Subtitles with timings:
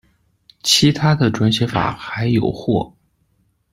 [0.63, 2.91] 其他的转写法还有或